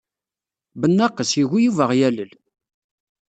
Bnaqes, 0.81 1.31
yugi 1.39 1.59
Yuba 1.63 1.81
ad 1.83 1.85
aɣ-yalel. 1.87 2.31